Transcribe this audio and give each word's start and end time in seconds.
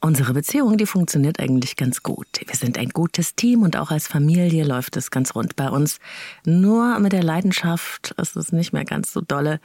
Unsere 0.00 0.32
Beziehung, 0.32 0.76
die 0.76 0.86
funktioniert 0.86 1.40
eigentlich 1.40 1.74
ganz 1.74 2.04
gut. 2.04 2.28
Wir 2.46 2.54
sind 2.54 2.78
ein 2.78 2.90
gutes 2.90 3.34
Team 3.34 3.62
und 3.62 3.76
auch 3.76 3.90
als 3.90 4.06
Familie 4.06 4.64
läuft 4.64 4.96
es 4.96 5.10
ganz 5.10 5.34
rund 5.34 5.56
bei 5.56 5.68
uns. 5.68 5.98
Nur 6.44 7.00
mit 7.00 7.12
der 7.12 7.24
Leidenschaft 7.24 8.14
ist 8.16 8.36
es 8.36 8.52
nicht 8.52 8.72
mehr 8.72 8.84
ganz 8.84 9.12
so 9.12 9.20
dolle. 9.20 9.60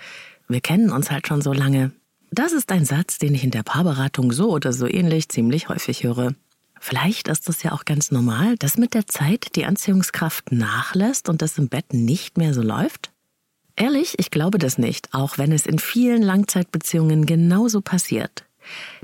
Wir 0.48 0.60
kennen 0.60 0.92
uns 0.92 1.12
halt 1.12 1.28
schon 1.28 1.42
so 1.42 1.54
lange. 1.54 1.92
Das 2.32 2.52
ist 2.52 2.72
ein 2.72 2.84
Satz, 2.84 3.20
den 3.20 3.36
ich 3.36 3.44
in 3.44 3.52
der 3.52 3.62
Paarberatung 3.62 4.32
so 4.32 4.50
oder 4.50 4.74
so 4.74 4.88
ähnlich 4.88 5.30
ziemlich 5.30 5.70
häufig 5.70 6.04
höre. 6.04 6.34
Vielleicht 6.80 7.28
ist 7.28 7.48
es 7.48 7.62
ja 7.62 7.72
auch 7.72 7.86
ganz 7.86 8.12
normal, 8.12 8.58
dass 8.58 8.78
mit 8.78 8.96
der 8.96 9.06
Zeit 9.06 9.56
die 9.56 9.66
Anziehungskraft 9.66 10.52
nachlässt 10.52 11.30
und 11.30 11.44
es 11.44 11.60
im 11.60 11.70
Bett 11.70 11.94
nicht 11.94 12.38
mehr 12.40 12.56
so 12.56 12.64
läuft. 12.64 13.12
Ehrlich, 13.76 14.16
ich 14.18 14.32
glaube 14.32 14.58
das 14.58 14.80
nicht, 14.80 15.14
auch 15.14 15.38
wenn 15.38 15.52
es 15.52 15.68
in 15.68 15.78
vielen 15.78 16.24
Langzeitbeziehungen 16.24 17.26
genauso 17.26 17.82
passiert. 17.82 18.46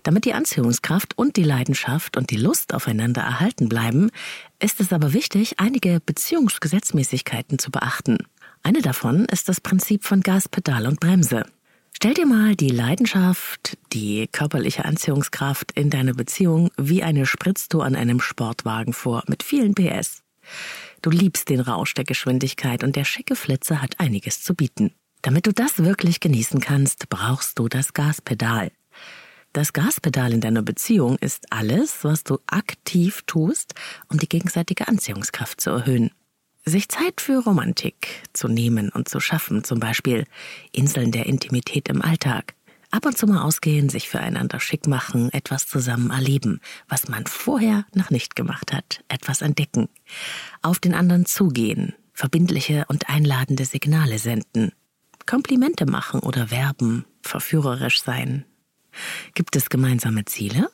Damit 0.04 0.26
die 0.26 0.34
Anziehungskraft 0.34 1.18
und 1.18 1.36
die 1.36 1.44
Leidenschaft 1.44 2.18
und 2.18 2.30
die 2.32 2.38
Lust 2.38 2.74
aufeinander 2.74 3.22
erhalten 3.22 3.70
bleiben, 3.70 4.12
ist 4.60 4.80
es 4.80 4.94
aber 4.94 5.14
wichtig, 5.14 5.60
einige 5.60 6.00
Beziehungsgesetzmäßigkeiten 6.06 7.60
zu 7.60 7.72
beachten. 7.72 8.18
Eine 8.64 8.82
davon 8.82 9.26
ist 9.26 9.50
das 9.50 9.62
Prinzip 9.62 10.04
von 10.04 10.22
Gaspedal 10.22 10.88
und 10.88 11.00
Bremse. 11.00 11.44
Stell 11.96 12.14
dir 12.14 12.26
mal 12.26 12.56
die 12.56 12.70
Leidenschaft, 12.70 13.78
die 13.92 14.28
körperliche 14.32 14.86
Anziehungskraft 14.86 15.74
in 15.74 15.90
deiner 15.90 16.14
Beziehung 16.14 16.72
wie 16.78 17.04
eine 17.04 17.26
Spritztour 17.26 17.84
an 17.84 17.96
einem 17.96 18.22
Sportwagen 18.22 18.94
vor 18.94 19.24
mit 19.28 19.44
vielen 19.44 19.76
PS. 19.76 20.24
Du 21.02 21.10
liebst 21.10 21.50
den 21.50 21.60
Rausch 21.60 21.94
der 21.94 22.06
Geschwindigkeit 22.06 22.84
und 22.84 22.96
der 22.96 23.06
schicke 23.06 23.36
Flitzer 23.36 23.82
hat 23.82 24.00
einiges 24.00 24.42
zu 24.44 24.56
bieten. 24.56 24.94
Damit 25.22 25.48
du 25.48 25.52
das 25.52 25.80
wirklich 25.80 26.22
genießen 26.22 26.62
kannst, 26.62 27.10
brauchst 27.10 27.60
du 27.60 27.68
das 27.68 27.94
Gaspedal. 27.94 28.72
Das 29.52 29.74
Gaspedal 29.74 30.34
in 30.34 30.42
deiner 30.42 30.62
Beziehung 30.62 31.18
ist 31.18 31.52
alles, 31.52 32.04
was 32.04 32.24
du 32.24 32.38
aktiv 32.46 33.24
tust, 33.26 33.74
um 34.08 34.20
die 34.20 34.30
gegenseitige 34.30 34.88
Anziehungskraft 34.88 35.60
zu 35.60 35.72
erhöhen. 35.72 36.12
Sich 36.66 36.88
Zeit 36.90 37.20
für 37.20 37.44
Romantik 37.44 38.24
zu 38.34 38.48
nehmen 38.48 38.90
und 38.90 39.10
zu 39.10 39.20
schaffen, 39.20 39.64
zum 39.64 39.80
Beispiel 39.80 40.26
Inseln 40.72 41.12
der 41.12 41.26
Intimität 41.26 41.90
im 41.90 42.04
Alltag. 42.04 42.54
Ab 42.92 43.06
und 43.06 43.18
zu 43.18 43.26
mal 43.26 43.42
ausgehen, 43.42 43.90
sich 43.90 44.08
füreinander 44.08 44.60
schick 44.60 44.88
machen, 44.88 45.32
etwas 45.32 45.68
zusammen 45.68 46.12
erleben, 46.12 46.60
was 46.88 47.08
man 47.08 47.26
vorher 47.26 47.86
noch 47.94 48.12
nicht 48.12 48.36
gemacht 48.36 48.72
hat, 48.74 49.04
etwas 49.08 49.42
entdecken. 49.42 49.90
Auf 50.62 50.80
den 50.80 50.94
anderen 50.94 51.26
zugehen, 51.26 51.94
verbindliche 52.14 52.86
und 52.88 53.10
einladende 53.10 53.66
Signale 53.66 54.20
senden. 54.20 54.74
Komplimente 55.26 55.86
machen 55.86 56.20
oder 56.20 56.52
werben, 56.52 57.06
verführerisch 57.22 58.02
sein, 58.02 58.46
Gibt 59.34 59.56
es 59.56 59.70
gemeinsame 59.70 60.26
Ziele? 60.26 60.70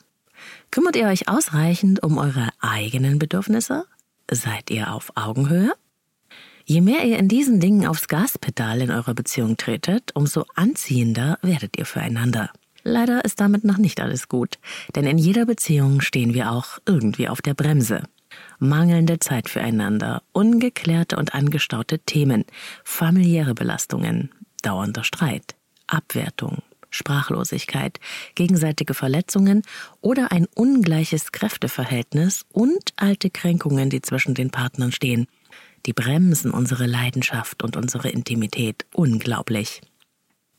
Kümmert 0.71 0.95
ihr 0.95 1.07
euch 1.07 1.27
ausreichend 1.27 2.03
um 2.03 2.17
eure 2.17 2.49
eigenen 2.59 3.19
Bedürfnisse? 3.19 3.85
Seid 4.29 4.69
ihr 4.71 4.91
auf 4.93 5.11
Augenhöhe? 5.15 5.73
Je 6.65 6.81
mehr 6.81 7.05
ihr 7.05 7.19
in 7.19 7.27
diesen 7.27 7.59
Dingen 7.59 7.85
aufs 7.85 8.07
Gaspedal 8.07 8.81
in 8.81 8.89
eurer 8.89 9.13
Beziehung 9.13 9.55
tretet, 9.55 10.11
umso 10.15 10.45
anziehender 10.55 11.37
werdet 11.43 11.77
ihr 11.77 11.85
füreinander. 11.85 12.49
Leider 12.83 13.23
ist 13.23 13.39
damit 13.39 13.63
noch 13.63 13.77
nicht 13.77 14.01
alles 14.01 14.27
gut, 14.27 14.57
denn 14.95 15.05
in 15.05 15.17
jeder 15.17 15.45
Beziehung 15.45 16.01
stehen 16.01 16.33
wir 16.33 16.51
auch 16.51 16.79
irgendwie 16.85 17.29
auf 17.29 17.41
der 17.41 17.53
Bremse. 17.53 18.03
Mangelnde 18.59 19.19
Zeit 19.19 19.49
füreinander, 19.49 20.23
ungeklärte 20.33 21.17
und 21.17 21.33
angestaute 21.33 21.99
Themen, 21.99 22.45
familiäre 22.83 23.53
Belastungen, 23.53 24.31
dauernder 24.61 25.03
Streit, 25.03 25.55
Abwertung, 25.87 26.63
Sprachlosigkeit, 26.95 27.99
gegenseitige 28.35 28.93
Verletzungen 28.93 29.61
oder 30.01 30.31
ein 30.31 30.47
ungleiches 30.55 31.31
Kräfteverhältnis 31.31 32.45
und 32.51 32.93
alte 32.95 33.29
Kränkungen, 33.29 33.89
die 33.89 34.01
zwischen 34.01 34.33
den 34.33 34.49
Partnern 34.49 34.91
stehen. 34.91 35.27
Die 35.85 35.93
bremsen 35.93 36.51
unsere 36.51 36.87
Leidenschaft 36.87 37.63
und 37.63 37.77
unsere 37.77 38.09
Intimität 38.09 38.85
unglaublich. 38.93 39.81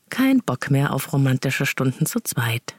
Kein 0.09 0.39
Bock 0.39 0.71
mehr 0.71 0.93
auf 0.93 1.11
romantische 1.11 1.65
Stunden 1.65 2.05
zu 2.05 2.21
zweit. 2.21 2.75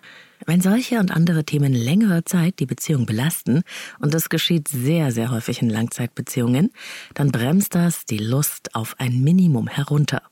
Wenn 0.46 0.60
solche 0.60 0.98
und 0.98 1.10
andere 1.10 1.44
Themen 1.44 1.74
längere 1.74 2.24
Zeit 2.24 2.58
die 2.58 2.66
Beziehung 2.66 3.06
belasten, 3.06 3.62
und 3.98 4.14
das 4.14 4.28
geschieht 4.28 4.68
sehr, 4.68 5.12
sehr 5.12 5.30
häufig 5.30 5.60
in 5.60 5.68
Langzeitbeziehungen, 5.68 6.70
dann 7.14 7.30
bremst 7.32 7.74
das 7.74 8.06
die 8.06 8.18
Lust 8.18 8.74
auf 8.74 8.94
ein 8.98 9.20
Minimum 9.20 9.66
herunter. 9.66 10.22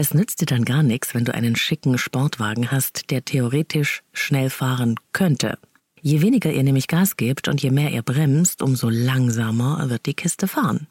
Es 0.00 0.14
nützt 0.14 0.40
dir 0.40 0.46
dann 0.46 0.64
gar 0.64 0.84
nichts, 0.84 1.12
wenn 1.12 1.24
du 1.24 1.34
einen 1.34 1.56
schicken 1.56 1.98
Sportwagen 1.98 2.70
hast, 2.70 3.10
der 3.10 3.24
theoretisch 3.24 4.04
schnell 4.12 4.48
fahren 4.48 4.94
könnte. 5.12 5.58
Je 6.00 6.22
weniger 6.22 6.52
ihr 6.52 6.62
nämlich 6.62 6.86
Gas 6.86 7.16
gebt 7.16 7.48
und 7.48 7.60
je 7.60 7.72
mehr 7.72 7.90
ihr 7.90 8.02
bremst, 8.02 8.62
umso 8.62 8.90
langsamer 8.90 9.90
wird 9.90 10.06
die 10.06 10.14
Kiste 10.14 10.46
fahren. 10.46 10.86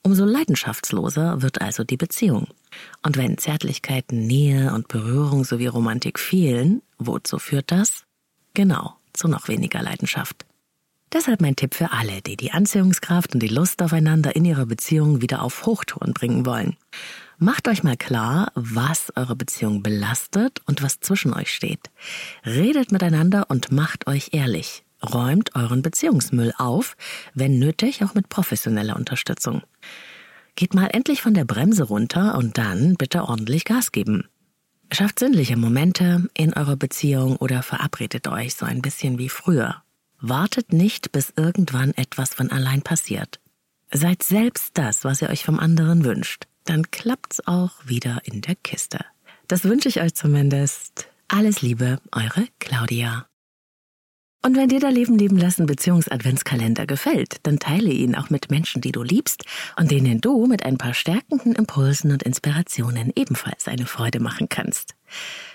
Umso 0.00 0.24
leidenschaftsloser 0.24 1.42
wird 1.42 1.60
also 1.60 1.84
die 1.84 1.98
Beziehung. 1.98 2.46
Und 3.02 3.18
wenn 3.18 3.36
Zärtlichkeiten, 3.36 4.26
Nähe 4.26 4.72
und 4.72 4.88
Berührung 4.88 5.44
sowie 5.44 5.66
Romantik 5.66 6.18
fehlen, 6.18 6.80
wozu 6.96 7.38
führt 7.38 7.70
das? 7.70 8.04
Genau, 8.54 8.94
zu 9.12 9.28
noch 9.28 9.48
weniger 9.48 9.82
Leidenschaft. 9.82 10.46
Deshalb 11.12 11.42
mein 11.42 11.56
Tipp 11.56 11.74
für 11.74 11.92
alle, 11.92 12.22
die 12.22 12.38
die 12.38 12.52
Anziehungskraft 12.52 13.34
und 13.34 13.42
die 13.42 13.48
Lust 13.48 13.82
aufeinander 13.82 14.34
in 14.34 14.46
ihrer 14.46 14.64
Beziehung 14.64 15.20
wieder 15.20 15.42
auf 15.42 15.66
Hochtouren 15.66 16.14
bringen 16.14 16.46
wollen. 16.46 16.78
Macht 17.42 17.68
euch 17.68 17.82
mal 17.82 17.96
klar, 17.96 18.52
was 18.54 19.14
eure 19.16 19.34
Beziehung 19.34 19.82
belastet 19.82 20.60
und 20.66 20.82
was 20.82 21.00
zwischen 21.00 21.32
euch 21.32 21.50
steht. 21.50 21.88
Redet 22.44 22.92
miteinander 22.92 23.46
und 23.48 23.72
macht 23.72 24.06
euch 24.06 24.28
ehrlich. 24.32 24.84
Räumt 25.02 25.56
euren 25.56 25.80
Beziehungsmüll 25.80 26.52
auf, 26.58 26.98
wenn 27.32 27.58
nötig 27.58 28.04
auch 28.04 28.12
mit 28.12 28.28
professioneller 28.28 28.94
Unterstützung. 28.94 29.62
Geht 30.54 30.74
mal 30.74 30.88
endlich 30.88 31.22
von 31.22 31.32
der 31.32 31.46
Bremse 31.46 31.84
runter 31.84 32.36
und 32.36 32.58
dann 32.58 32.96
bitte 32.96 33.24
ordentlich 33.24 33.64
Gas 33.64 33.90
geben. 33.90 34.28
Schafft 34.92 35.18
sinnliche 35.18 35.56
Momente 35.56 36.28
in 36.36 36.52
eurer 36.52 36.76
Beziehung 36.76 37.36
oder 37.36 37.62
verabredet 37.62 38.28
euch 38.28 38.54
so 38.54 38.66
ein 38.66 38.82
bisschen 38.82 39.16
wie 39.16 39.30
früher. 39.30 39.76
Wartet 40.20 40.74
nicht, 40.74 41.10
bis 41.10 41.32
irgendwann 41.36 41.94
etwas 41.94 42.34
von 42.34 42.50
allein 42.50 42.82
passiert. 42.82 43.40
Seid 43.90 44.22
selbst 44.22 44.76
das, 44.76 45.04
was 45.04 45.22
ihr 45.22 45.30
euch 45.30 45.42
vom 45.42 45.58
anderen 45.58 46.04
wünscht 46.04 46.49
dann 46.64 46.90
klappt's 46.90 47.46
auch 47.46 47.72
wieder 47.84 48.20
in 48.24 48.40
der 48.40 48.56
Kiste. 48.56 49.04
Das 49.48 49.64
wünsche 49.64 49.88
ich 49.88 50.00
euch 50.00 50.14
zumindest. 50.14 51.08
Alles 51.28 51.62
Liebe, 51.62 51.98
eure 52.12 52.46
Claudia. 52.58 53.26
Und 54.42 54.56
wenn 54.56 54.70
dir 54.70 54.80
der 54.80 54.90
Leben 54.90 55.18
leben 55.18 55.36
lassen 55.36 55.66
Beziehungs-Adventskalender 55.66 56.86
gefällt, 56.86 57.36
dann 57.42 57.58
teile 57.58 57.90
ihn 57.90 58.14
auch 58.14 58.30
mit 58.30 58.50
Menschen, 58.50 58.80
die 58.80 58.90
du 58.90 59.02
liebst 59.02 59.44
und 59.76 59.90
denen 59.90 60.22
du 60.22 60.46
mit 60.46 60.64
ein 60.64 60.78
paar 60.78 60.94
stärkenden 60.94 61.54
Impulsen 61.54 62.10
und 62.10 62.22
Inspirationen 62.22 63.12
ebenfalls 63.14 63.68
eine 63.68 63.84
Freude 63.84 64.18
machen 64.18 64.48
kannst. 64.48 64.94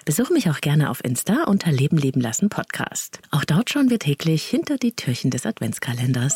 Besuch 0.05 0.29
mich 0.29 0.51
auch 0.51 0.61
gerne 0.61 0.91
auf 0.91 1.03
Insta 1.03 1.45
unter 1.45 1.71
Leben 1.71 1.97
leben 1.97 2.21
lassen 2.21 2.49
Podcast. 2.49 3.19
Auch 3.31 3.43
dort 3.43 3.71
schauen 3.71 3.89
wir 3.89 3.97
täglich 3.97 4.45
hinter 4.45 4.77
die 4.77 4.95
Türchen 4.95 5.31
des 5.31 5.47
Adventskalenders. 5.47 6.35